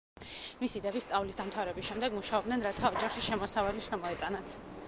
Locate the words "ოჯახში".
2.97-3.27